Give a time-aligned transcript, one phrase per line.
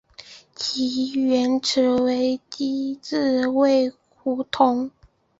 [0.55, 4.89] 其原址为机织卫胡同。